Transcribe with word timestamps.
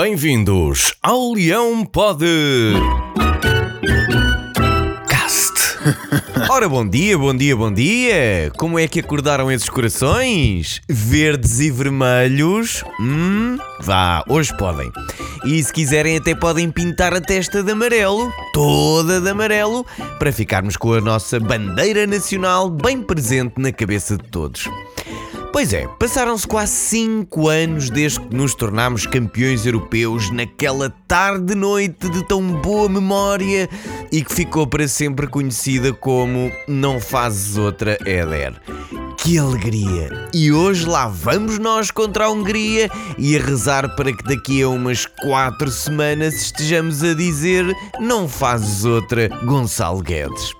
Bem-vindos 0.00 0.94
ao 1.02 1.32
Leão 1.32 1.84
Pod 1.84 2.24
Cast. 5.08 5.54
Ora, 6.48 6.68
bom 6.68 6.88
dia, 6.88 7.18
bom 7.18 7.36
dia, 7.36 7.56
bom 7.56 7.72
dia! 7.72 8.52
Como 8.56 8.78
é 8.78 8.86
que 8.86 9.00
acordaram 9.00 9.50
esses 9.50 9.68
corações? 9.68 10.80
Verdes 10.88 11.58
e 11.58 11.72
vermelhos? 11.72 12.84
Hum, 13.00 13.58
vá, 13.80 14.22
hoje 14.28 14.56
podem. 14.56 14.88
E 15.44 15.60
se 15.64 15.72
quiserem, 15.72 16.16
até 16.16 16.32
podem 16.32 16.70
pintar 16.70 17.12
a 17.12 17.20
testa 17.20 17.60
de 17.60 17.72
amarelo, 17.72 18.32
toda 18.52 19.20
de 19.20 19.30
amarelo, 19.30 19.84
para 20.16 20.30
ficarmos 20.30 20.76
com 20.76 20.92
a 20.92 21.00
nossa 21.00 21.40
bandeira 21.40 22.06
nacional 22.06 22.70
bem 22.70 23.02
presente 23.02 23.54
na 23.58 23.72
cabeça 23.72 24.16
de 24.16 24.28
todos. 24.30 24.68
Pois 25.52 25.72
é, 25.72 25.88
passaram-se 25.98 26.46
quase 26.46 26.72
5 26.72 27.48
anos 27.48 27.90
desde 27.90 28.20
que 28.20 28.36
nos 28.36 28.54
tornámos 28.54 29.06
campeões 29.06 29.64
europeus 29.66 30.30
naquela 30.30 30.90
tarde-noite 31.08 32.08
de 32.10 32.22
tão 32.28 32.42
boa 32.60 32.88
memória 32.88 33.68
e 34.12 34.22
que 34.22 34.32
ficou 34.32 34.66
para 34.66 34.86
sempre 34.86 35.26
conhecida 35.26 35.92
como 35.92 36.52
Não 36.68 37.00
Fazes 37.00 37.56
Outra 37.56 37.98
Éder. 38.06 38.60
Que 39.16 39.38
alegria! 39.38 40.28
E 40.32 40.52
hoje 40.52 40.86
lá 40.86 41.08
vamos 41.08 41.58
nós 41.58 41.90
contra 41.90 42.26
a 42.26 42.30
Hungria 42.30 42.88
e 43.16 43.36
a 43.36 43.42
rezar 43.42 43.96
para 43.96 44.12
que 44.12 44.24
daqui 44.24 44.62
a 44.62 44.68
umas 44.68 45.06
4 45.06 45.70
semanas 45.70 46.34
estejamos 46.34 47.02
a 47.02 47.14
dizer 47.14 47.66
Não 47.98 48.28
fazes 48.28 48.84
outra, 48.84 49.28
Gonçalo 49.44 50.02
Guedes 50.02 50.54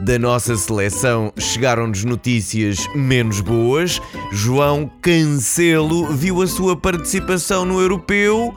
da 0.00 0.18
nossa 0.18 0.56
seleção 0.56 1.32
chegaram-nos 1.38 2.04
notícias 2.04 2.86
menos 2.94 3.40
boas. 3.40 4.00
João 4.32 4.90
Cancelo 5.00 6.06
viu 6.12 6.42
a 6.42 6.46
sua 6.46 6.76
participação 6.76 7.64
no 7.64 7.80
Europeu 7.80 8.54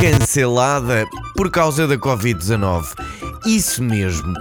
cancelada 0.00 1.04
por 1.36 1.50
causa 1.50 1.86
da 1.86 1.96
Covid-19. 1.96 2.84
Isso 3.44 3.82
mesmo. 3.82 4.32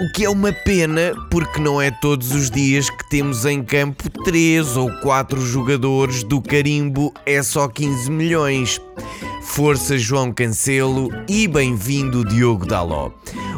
O 0.00 0.12
que 0.12 0.24
é 0.24 0.30
uma 0.30 0.52
pena, 0.52 1.14
porque 1.30 1.58
não 1.58 1.80
é 1.80 1.90
todos 1.90 2.32
os 2.32 2.50
dias 2.50 2.90
que 2.90 3.08
temos 3.08 3.46
em 3.46 3.62
campo 3.62 4.10
3 4.24 4.76
ou 4.76 4.90
4 5.00 5.40
jogadores 5.40 6.22
do 6.22 6.40
carimbo 6.42 7.14
é 7.24 7.42
só 7.42 7.66
15 7.66 8.10
milhões. 8.10 8.80
Força 9.42 9.96
João 9.96 10.32
Cancelo 10.32 11.08
e 11.28 11.48
bem-vindo 11.48 12.24
Diogo 12.24 12.66
Daló. 12.66 13.10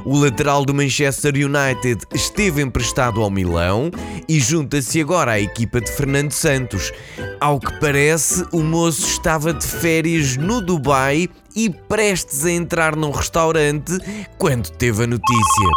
O 0.04 0.18
lateral 0.18 0.64
do 0.64 0.74
Manchester 0.74 1.34
United 1.34 2.06
esteve 2.14 2.62
emprestado 2.62 3.22
ao 3.22 3.30
Milão 3.30 3.90
e 4.28 4.38
junta-se 4.40 5.00
agora 5.00 5.32
à 5.32 5.40
equipa 5.40 5.80
de 5.80 5.90
Fernando 5.90 6.32
Santos. 6.32 6.92
Ao 7.40 7.58
que 7.58 7.72
parece, 7.80 8.44
o 8.52 8.62
moço 8.62 9.06
estava 9.06 9.52
de 9.52 9.66
férias 9.66 10.36
no 10.36 10.60
Dubai 10.60 11.28
e 11.54 11.70
prestes 11.70 12.44
a 12.44 12.50
entrar 12.50 12.96
num 12.96 13.10
restaurante 13.10 13.98
quando 14.36 14.70
teve 14.70 15.04
a 15.04 15.06
notícia. 15.06 15.68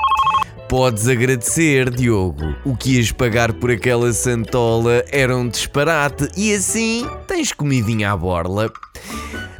Podes 0.69 1.09
agradecer, 1.09 1.89
Diogo. 1.89 2.55
O 2.63 2.77
que 2.77 2.95
ias 2.95 3.11
pagar 3.11 3.51
por 3.51 3.69
aquela 3.69 4.13
santola 4.13 5.03
era 5.11 5.35
um 5.35 5.49
disparate 5.49 6.29
e 6.37 6.53
assim 6.53 7.05
tens 7.27 7.51
comidinha 7.51 8.11
à 8.11 8.15
borla. 8.15 8.71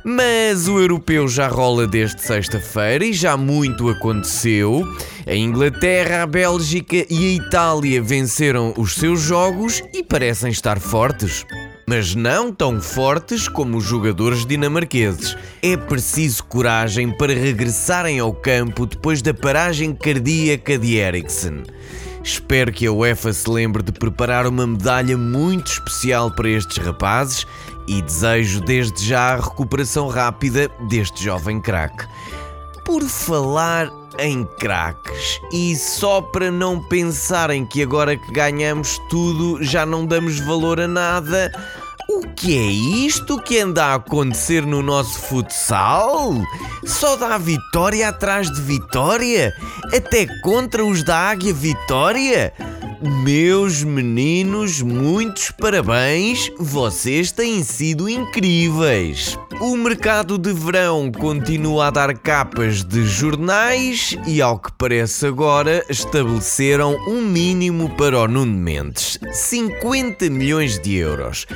Mas 0.03 0.67
o 0.67 0.79
europeu 0.79 1.27
já 1.27 1.47
rola 1.47 1.85
desde 1.85 2.21
sexta-feira 2.21 3.05
e 3.05 3.13
já 3.13 3.37
muito 3.37 3.87
aconteceu. 3.89 4.87
A 5.27 5.35
Inglaterra, 5.35 6.23
a 6.23 6.27
Bélgica 6.27 7.05
e 7.07 7.25
a 7.25 7.33
Itália 7.35 8.01
venceram 8.01 8.73
os 8.77 8.95
seus 8.95 9.21
jogos 9.21 9.83
e 9.93 10.03
parecem 10.03 10.49
estar 10.49 10.79
fortes. 10.79 11.45
Mas 11.87 12.15
não 12.15 12.51
tão 12.51 12.81
fortes 12.81 13.47
como 13.47 13.77
os 13.77 13.83
jogadores 13.83 14.45
dinamarqueses. 14.45 15.37
É 15.61 15.77
preciso 15.77 16.45
coragem 16.45 17.15
para 17.15 17.33
regressarem 17.33 18.19
ao 18.19 18.33
campo 18.33 18.87
depois 18.87 19.21
da 19.21 19.33
paragem 19.33 19.93
cardíaca 19.93 20.77
de 20.79 20.95
Eriksen. 20.95 21.63
Espero 22.23 22.71
que 22.71 22.85
a 22.85 22.91
UEFA 22.91 23.33
se 23.33 23.49
lembre 23.49 23.81
de 23.81 23.91
preparar 23.91 24.45
uma 24.45 24.67
medalha 24.67 25.17
muito 25.17 25.71
especial 25.71 26.29
para 26.29 26.49
estes 26.49 26.77
rapazes 26.77 27.47
e 27.87 28.01
desejo 28.01 28.61
desde 28.61 29.03
já 29.05 29.33
a 29.33 29.35
recuperação 29.37 30.07
rápida 30.07 30.69
deste 30.87 31.23
jovem 31.23 31.59
craque. 31.59 32.05
Por 32.85 33.03
falar 33.03 33.91
em 34.19 34.45
craques, 34.59 35.39
e 35.51 35.75
só 35.75 36.21
para 36.21 36.51
não 36.51 36.79
pensarem 36.79 37.65
que 37.65 37.81
agora 37.81 38.15
que 38.15 38.31
ganhamos 38.31 38.99
tudo 39.09 39.63
já 39.63 39.85
não 39.85 40.05
damos 40.05 40.39
valor 40.39 40.79
a 40.79 40.87
nada, 40.87 41.51
o 42.17 42.27
que 42.35 42.57
é 42.57 42.71
isto 43.05 43.41
que 43.41 43.59
anda 43.59 43.85
a 43.85 43.95
acontecer 43.95 44.65
no 44.65 44.81
nosso 44.81 45.19
futsal? 45.19 46.33
Só 46.85 47.15
dá 47.15 47.37
vitória 47.37 48.09
atrás 48.09 48.51
de 48.51 48.61
vitória? 48.61 49.53
Até 49.95 50.27
contra 50.41 50.83
os 50.83 51.03
da 51.03 51.17
Águia 51.29 51.53
Vitória? 51.53 52.53
Meus 53.23 53.83
meninos, 53.83 54.81
muitos 54.81 55.49
parabéns, 55.49 56.51
vocês 56.59 57.31
têm 57.31 57.63
sido 57.63 58.07
incríveis. 58.07 59.39
O 59.59 59.75
mercado 59.75 60.37
de 60.37 60.53
verão 60.53 61.11
continua 61.11 61.87
a 61.87 61.89
dar 61.89 62.15
capas 62.15 62.83
de 62.83 63.03
jornais 63.03 64.15
e, 64.27 64.39
ao 64.39 64.59
que 64.59 64.71
parece 64.73 65.25
agora, 65.25 65.83
estabeleceram 65.89 66.95
um 67.07 67.21
mínimo 67.21 67.89
para 67.95 68.19
o 68.19 68.27
Nuno 68.27 68.55
Mendes: 68.55 69.17
50 69.31 70.29
milhões 70.29 70.79
de 70.79 70.95
euros. 70.95 71.47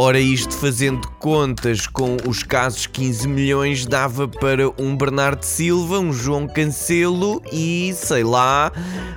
Ora, 0.00 0.20
isto 0.20 0.56
fazendo 0.56 1.08
contas 1.18 1.88
com 1.88 2.18
os 2.24 2.44
casos 2.44 2.86
15 2.86 3.26
milhões 3.26 3.84
dava 3.84 4.28
para 4.28 4.70
um 4.80 4.96
Bernardo 4.96 5.42
Silva, 5.42 5.98
um 5.98 6.12
João 6.12 6.46
Cancelo 6.46 7.42
e, 7.52 7.92
sei 7.96 8.22
lá, 8.22 8.70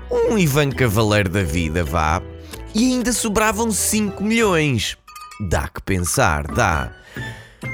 um 0.09 0.39
Ivan 0.39 0.71
Cavaleiro 0.71 1.29
da 1.29 1.43
vida, 1.43 1.83
vá. 1.83 2.19
E 2.73 2.93
ainda 2.93 3.13
sobravam 3.13 3.71
5 3.71 4.23
milhões. 4.23 4.97
Dá 5.51 5.67
que 5.67 5.83
pensar, 5.83 6.47
dá. 6.47 6.91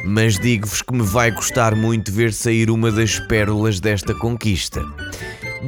Mas 0.03 0.37
digo-vos 0.37 0.81
que 0.81 0.93
me 0.93 1.03
vai 1.03 1.31
custar 1.31 1.77
muito 1.77 2.11
ver 2.11 2.33
sair 2.33 2.69
uma 2.69 2.91
das 2.91 3.21
pérolas 3.21 3.79
desta 3.79 4.13
conquista. 4.13 4.83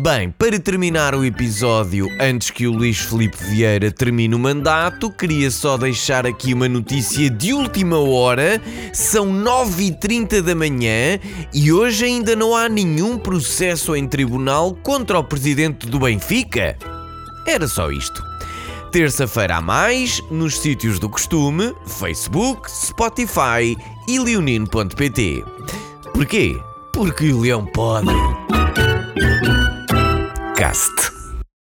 Bem, 0.01 0.31
para 0.31 0.57
terminar 0.57 1.13
o 1.13 1.25
episódio, 1.25 2.07
antes 2.21 2.49
que 2.49 2.65
o 2.65 2.71
Luís 2.71 2.99
Felipe 2.99 3.35
Vieira 3.43 3.91
termine 3.91 4.33
o 4.33 4.39
mandato, 4.39 5.11
queria 5.11 5.51
só 5.51 5.75
deixar 5.75 6.25
aqui 6.25 6.53
uma 6.53 6.69
notícia 6.69 7.29
de 7.29 7.51
última 7.51 7.99
hora. 7.99 8.61
São 8.93 9.27
9h30 9.27 10.41
da 10.41 10.55
manhã 10.55 11.19
e 11.53 11.73
hoje 11.73 12.05
ainda 12.05 12.33
não 12.33 12.55
há 12.55 12.69
nenhum 12.69 13.17
processo 13.17 13.93
em 13.93 14.07
tribunal 14.07 14.73
contra 14.73 15.19
o 15.19 15.23
presidente 15.23 15.85
do 15.85 15.99
Benfica. 15.99 16.77
Era 17.45 17.67
só 17.67 17.91
isto. 17.91 18.23
Terça-feira 18.93 19.57
a 19.57 19.61
mais, 19.61 20.21
nos 20.31 20.59
sítios 20.59 20.97
do 20.97 21.09
costume, 21.09 21.75
Facebook, 21.85 22.71
Spotify 22.71 23.75
e 24.07 24.17
leonino.pt. 24.17 25.43
Porquê? 26.13 26.57
Porque 26.93 27.33
o 27.33 27.41
leão 27.41 27.65
pode. 27.65 28.07
Cast. 30.59 31.18